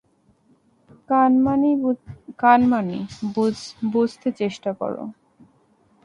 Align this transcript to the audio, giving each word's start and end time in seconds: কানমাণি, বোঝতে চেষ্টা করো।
কানমাণি, 2.39 2.99
বোঝতে 3.93 4.27
চেষ্টা 4.31 4.71
করো। 4.73 5.03